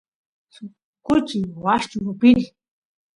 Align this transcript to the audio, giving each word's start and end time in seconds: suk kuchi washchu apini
suk 0.55 0.71
kuchi 1.05 1.39
washchu 1.63 1.97
apini 2.11 2.45